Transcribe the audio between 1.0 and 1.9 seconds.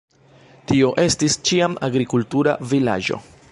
estis ĉiam